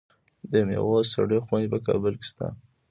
د 0.51 0.53
میوو 0.67 0.99
سړې 1.13 1.37
خونې 1.45 1.67
په 1.73 1.79
کابل 1.87 2.13
کې 2.19 2.25
شته. 2.29 2.47